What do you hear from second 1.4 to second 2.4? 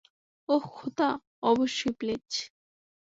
অবশ্যই প্লিজ।